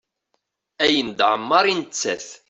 Ayen 0.83 1.09
d-ɛemmer 1.17 1.63
i 1.71 1.73
nettat. 1.75 2.27